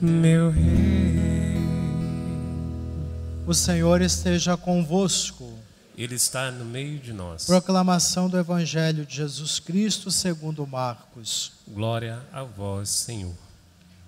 [0.00, 1.56] meu Rei.
[3.46, 5.52] O Senhor esteja convosco.
[5.96, 7.44] Ele está no meio de nós.
[7.44, 11.52] Proclamação do Evangelho de Jesus Cristo segundo Marcos.
[11.66, 13.34] Glória a vós, Senhor.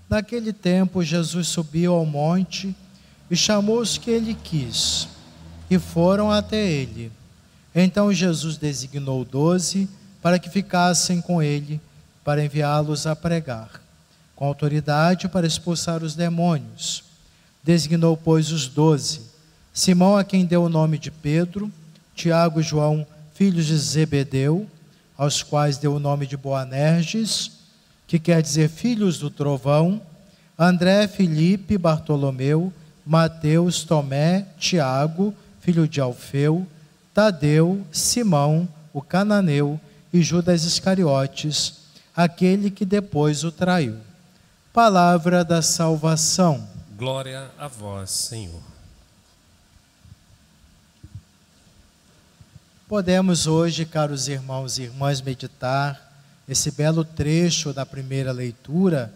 [0.08, 2.75] Naquele tempo, Jesus subiu ao monte
[3.31, 5.09] e chamou os que ele quis,
[5.71, 7.13] e foram até ele.
[7.75, 9.88] Então Jesus designou doze
[10.21, 11.81] para que ficassem com ele,
[12.25, 13.81] para enviá-los a pregar,
[14.41, 17.05] com autoridade para expulsar os demônios.
[17.62, 19.21] Designou, pois, os doze:
[19.71, 21.71] Simão, a quem deu o nome de Pedro,
[22.15, 24.67] Tiago e João, filhos de Zebedeu,
[25.15, 27.51] aos quais deu o nome de Boanerges,
[28.07, 30.01] que quer dizer filhos do trovão,
[30.59, 32.73] André, Felipe, Bartolomeu,
[33.05, 36.67] Mateus, Tomé, Tiago, filho de Alfeu,
[37.12, 39.79] Tadeu, Simão, o cananeu
[40.11, 41.75] e Judas Iscariotes,
[42.17, 44.09] aquele que depois o traiu.
[44.73, 46.65] Palavra da salvação.
[46.97, 48.62] Glória a vós, Senhor.
[52.86, 56.00] Podemos hoje, caros irmãos e irmãs, meditar
[56.48, 59.12] esse belo trecho da primeira leitura,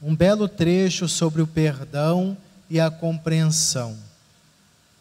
[0.00, 2.36] um belo trecho sobre o perdão
[2.70, 3.98] e a compreensão.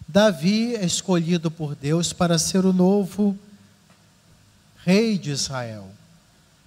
[0.08, 3.38] Davi é escolhido por Deus para ser o novo
[4.84, 5.88] rei de Israel.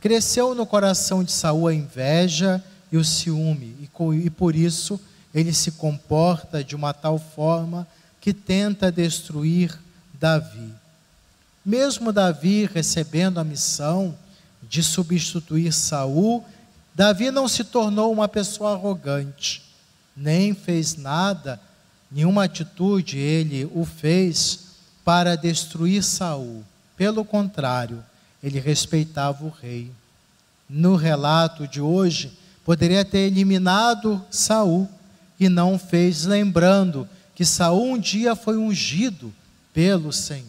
[0.00, 3.88] Cresceu no coração de Saul a inveja e o ciúme,
[4.24, 5.00] e por isso
[5.34, 7.86] ele se comporta de uma tal forma
[8.20, 9.78] que tenta destruir
[10.14, 10.72] Davi.
[11.64, 14.16] Mesmo Davi recebendo a missão
[14.62, 16.44] de substituir Saul,
[16.94, 19.62] Davi não se tornou uma pessoa arrogante,
[20.16, 21.60] nem fez nada,
[22.10, 24.60] nenhuma atitude ele o fez
[25.04, 26.64] para destruir Saul.
[26.96, 28.04] Pelo contrário,
[28.42, 29.92] ele respeitava o rei.
[30.68, 32.36] No relato de hoje,
[32.68, 34.86] poderia ter eliminado Saul
[35.40, 39.32] e não fez, lembrando que Saul um dia foi ungido
[39.72, 40.44] pelo Senhor.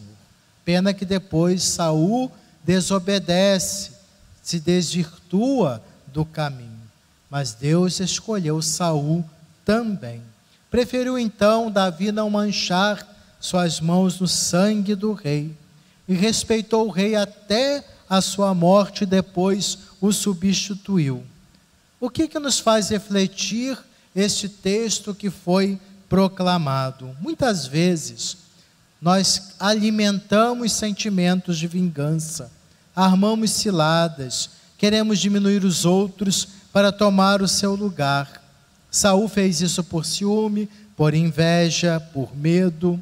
[0.62, 2.30] Pena que depois Saul
[2.62, 3.92] desobedece,
[4.42, 6.82] se desvirtua do caminho.
[7.30, 9.24] Mas Deus escolheu Saul
[9.64, 10.20] também.
[10.70, 13.02] Preferiu então Davi não manchar
[13.40, 15.56] suas mãos no sangue do rei
[16.06, 21.24] e respeitou o rei até a sua morte, depois o substituiu.
[22.00, 23.78] O que, que nos faz refletir
[24.16, 25.78] este texto que foi
[26.08, 27.14] proclamado?
[27.20, 28.38] Muitas vezes
[29.00, 32.50] nós alimentamos sentimentos de vingança,
[32.96, 38.42] armamos ciladas, queremos diminuir os outros para tomar o seu lugar.
[38.90, 43.00] Saul fez isso por ciúme, por inveja, por medo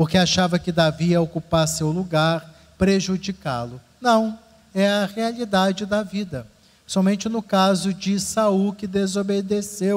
[0.00, 3.78] porque achava que Davi ia ocupar seu lugar, prejudicá-lo.
[4.00, 4.38] Não,
[4.74, 6.46] é a realidade da vida.
[6.90, 9.96] Somente no caso de Saul que desobedeceu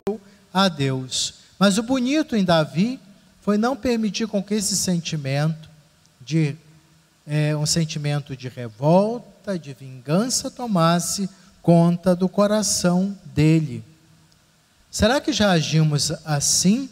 [0.53, 1.33] a Deus.
[1.57, 2.99] Mas o bonito em Davi
[3.41, 5.67] foi não permitir com que esse sentimento
[6.21, 6.55] de
[7.25, 11.27] é, um sentimento de revolta, de vingança tomasse
[11.63, 13.83] conta do coração dele.
[14.91, 16.87] Será que já agimos assim?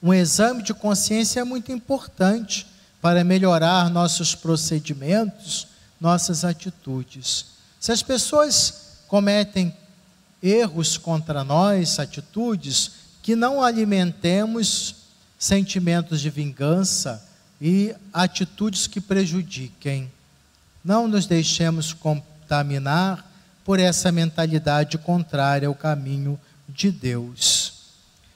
[0.00, 2.68] Um exame de consciência é muito importante
[3.02, 5.66] para melhorar nossos procedimentos,
[6.00, 7.58] nossas atitudes.
[7.80, 9.74] Se as pessoas cometem
[10.42, 12.92] erros contra nós, atitudes,
[13.22, 14.96] que não alimentemos
[15.38, 17.26] sentimentos de vingança
[17.60, 20.10] e atitudes que prejudiquem.
[20.84, 23.26] Não nos deixemos contaminar
[23.64, 27.72] por essa mentalidade contrária ao caminho de Deus.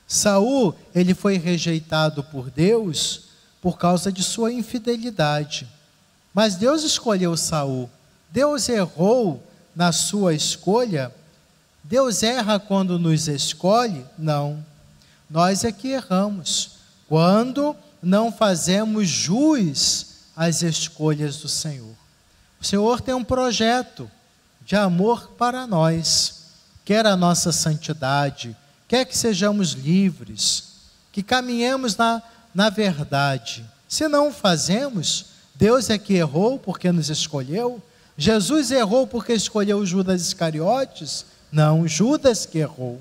[0.07, 3.23] Saul, ele foi rejeitado por Deus
[3.61, 5.67] por causa de sua infidelidade.
[6.33, 7.91] Mas Deus escolheu Saul.
[8.35, 9.41] Deus errou
[9.77, 11.15] na sua escolha?
[11.85, 14.05] Deus erra quando nos escolhe?
[14.19, 14.67] Não.
[15.31, 16.71] Nós é que erramos.
[17.09, 21.95] Quando não fazemos jus às escolhas do Senhor.
[22.61, 24.11] O Senhor tem um projeto
[24.67, 26.47] de amor para nós,
[26.85, 28.57] quer a nossa santidade,
[28.89, 30.73] quer que sejamos livres,
[31.13, 32.21] que caminhemos na,
[32.53, 33.65] na verdade.
[33.89, 37.81] Se não fazemos, Deus é que errou porque nos escolheu.
[38.17, 41.27] Jesus errou porque escolheu Judas Iscariotes?
[41.51, 43.01] Não, Judas que errou.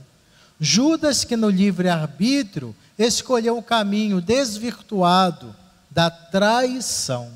[0.60, 5.56] Judas que no livre-arbítrio escolheu o caminho desvirtuado
[5.89, 7.30] da traição.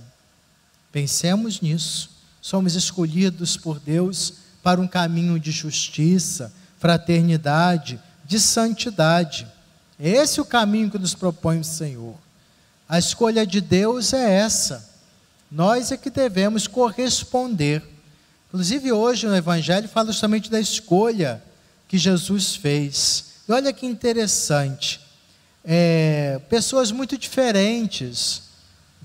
[0.92, 2.10] Pensemos nisso.
[2.42, 4.34] Somos escolhidos por Deus
[4.64, 9.48] para um caminho de justiça, fraternidade, de santidade.
[10.00, 12.16] Esse é o caminho que nos propõe o Senhor.
[12.88, 14.88] A escolha de Deus é essa.
[15.50, 17.82] Nós é que devemos corresponder.
[18.50, 21.42] Inclusive, hoje no Evangelho fala justamente da escolha
[21.88, 23.26] que Jesus fez.
[23.48, 25.00] E olha que interessante,
[25.64, 28.44] é, pessoas muito diferentes,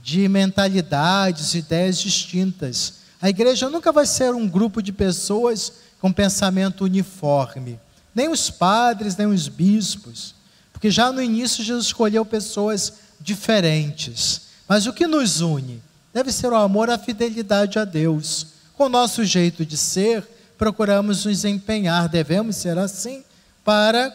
[0.03, 2.95] de mentalidades, ideias distintas.
[3.21, 7.79] A igreja nunca vai ser um grupo de pessoas com pensamento uniforme,
[8.13, 10.35] nem os padres, nem os bispos,
[10.73, 14.43] porque já no início Jesus escolheu pessoas diferentes.
[14.67, 15.81] Mas o que nos une
[16.13, 18.47] deve ser o amor, a fidelidade a Deus.
[18.77, 20.27] Com o nosso jeito de ser,
[20.59, 23.25] procuramos nos empenhar, devemos ser assim,
[23.65, 24.11] para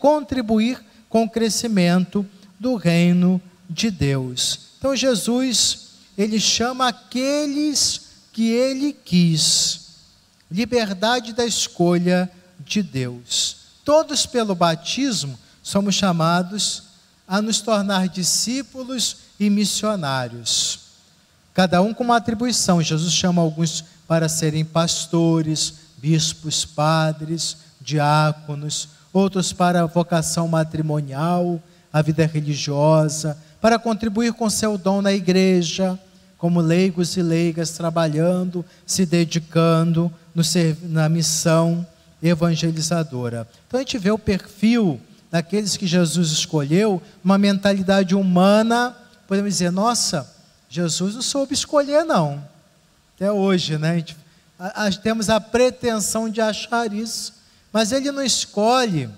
[0.00, 2.26] contribuir com o crescimento
[2.58, 4.60] do reino de Deus.
[4.78, 8.02] Então Jesus, ele chama aqueles
[8.32, 9.80] que ele quis.
[10.50, 13.56] Liberdade da escolha de Deus.
[13.84, 16.84] Todos pelo batismo somos chamados
[17.26, 20.83] a nos tornar discípulos e missionários.
[21.54, 22.82] Cada um com uma atribuição.
[22.82, 31.62] Jesus chama alguns para serem pastores, bispos, padres, diáconos, outros para a vocação matrimonial,
[31.92, 35.98] a vida religiosa, para contribuir com seu dom na igreja,
[36.36, 40.12] como leigos e leigas trabalhando, se dedicando
[40.82, 41.86] na missão
[42.20, 43.46] evangelizadora.
[43.68, 48.94] Então a gente vê o perfil daqueles que Jesus escolheu, uma mentalidade humana,
[49.28, 50.33] podemos dizer, nossa,
[50.74, 52.44] Jesus não soube escolher não.
[53.14, 53.92] Até hoje, né?
[53.92, 54.16] A gente,
[54.58, 57.32] a, a, temos a pretensão de achar isso,
[57.72, 59.08] mas ele não escolhe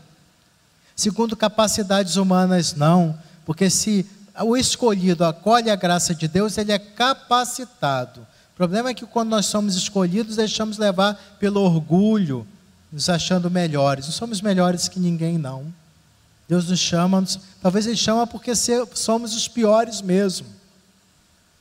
[0.95, 4.05] segundo capacidades humanas não, porque se
[4.45, 8.21] o escolhido acolhe a graça de Deus, ele é capacitado.
[8.53, 12.47] O problema é que quando nós somos escolhidos, deixamos levar pelo orgulho,
[12.93, 14.05] nos achando melhores.
[14.05, 15.73] Não somos melhores que ninguém, não.
[16.47, 17.25] Deus nos chama,
[17.63, 20.56] talvez Ele chama porque somos os piores mesmo.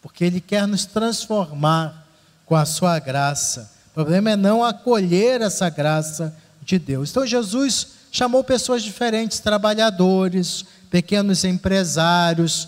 [0.06, 2.08] Porque Ele quer nos transformar
[2.46, 3.72] com a Sua graça.
[3.88, 7.10] O problema é não acolher essa graça de Deus.
[7.10, 12.68] Então Jesus chamou pessoas diferentes, trabalhadores, pequenos empresários,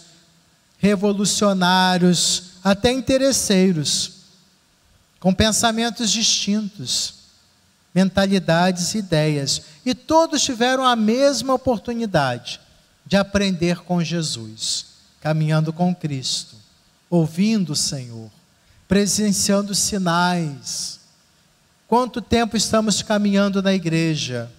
[0.79, 4.13] revolucionários, até interesseiros,
[5.19, 7.13] com pensamentos distintos,
[7.93, 9.61] mentalidades e ideias.
[9.85, 12.59] E todos tiveram a mesma oportunidade
[13.05, 14.87] de aprender com Jesus,
[15.21, 16.56] caminhando com Cristo,
[17.09, 18.29] ouvindo o Senhor,
[18.87, 20.99] presenciando sinais.
[21.87, 24.51] Quanto tempo estamos caminhando na igreja?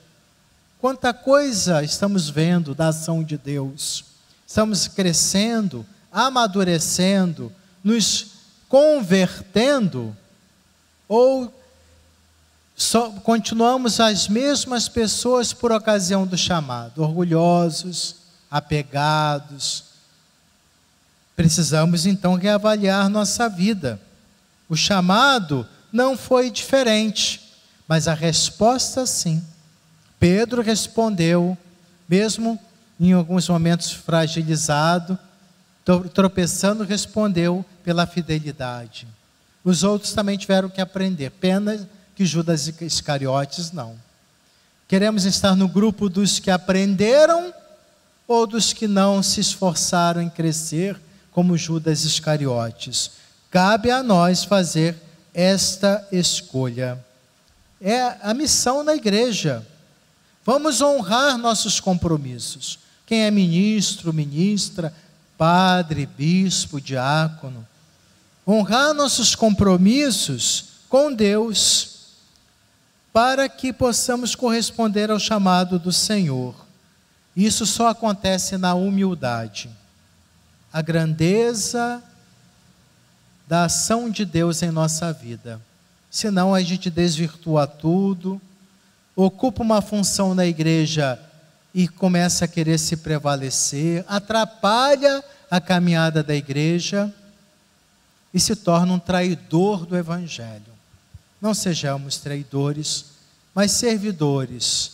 [0.81, 4.05] Quanta coisa estamos vendo da ação de Deus.
[4.47, 7.53] Estamos crescendo, amadurecendo,
[7.83, 8.29] nos
[8.69, 10.17] convertendo
[11.09, 11.53] ou
[12.77, 18.15] só continuamos as mesmas pessoas por ocasião do chamado, orgulhosos,
[18.49, 19.88] apegados.
[21.39, 24.01] Precisamos então reavaliar nossa vida.
[24.69, 27.41] O chamado não foi diferente,
[27.87, 29.41] mas a resposta sim.
[30.19, 31.57] Pedro respondeu,
[32.09, 32.59] mesmo
[32.99, 35.17] em alguns momentos fragilizado,
[36.13, 39.07] tropeçando, respondeu pela fidelidade.
[39.63, 43.95] Os outros também tiveram que aprender, pena que Judas Iscariotes não.
[44.89, 47.55] Queremos estar no grupo dos que aprenderam
[48.27, 51.01] ou dos que não se esforçaram em crescer,
[51.39, 53.13] como Judas Iscariotes.
[53.49, 55.01] Cabe a nós fazer
[55.33, 56.99] esta escolha.
[57.81, 59.65] É a missão da igreja
[60.45, 62.81] Vamos honrar nossos compromissos.
[63.07, 64.93] Quem é ministro, ministra,
[65.37, 67.65] padre, bispo, diácono.
[68.45, 72.17] Honrar nossos compromissos com Deus,
[73.13, 76.55] para que possamos corresponder ao chamado do Senhor.
[77.37, 79.69] Isso só acontece na humildade.
[80.79, 82.01] A grandeza
[83.49, 85.61] da ação de Deus em nossa vida.
[86.09, 88.41] Senão a gente desvirtua tudo
[89.17, 91.19] ocupa uma função na igreja
[91.75, 97.13] e começa a querer se prevalecer, atrapalha a caminhada da igreja
[98.33, 100.73] e se torna um traidor do evangelho.
[101.41, 103.07] Não sejamos traidores,
[103.53, 104.93] mas servidores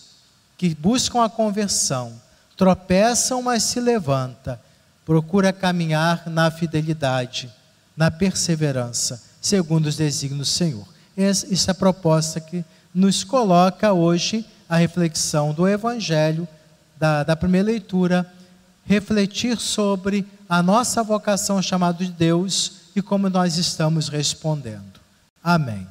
[0.56, 2.18] que buscam a conversão,
[2.56, 4.58] tropeçam, mas se levanta,
[5.04, 7.50] procura caminhar na fidelidade,
[7.96, 10.86] na perseverança, segundo os desígnios do Senhor.
[11.16, 16.48] Essa é a proposta que nos coloca hoje a reflexão do Evangelho,
[16.98, 18.32] da, da primeira leitura,
[18.84, 25.00] refletir sobre a nossa vocação chamada de Deus e como nós estamos respondendo.
[25.42, 25.86] Amém.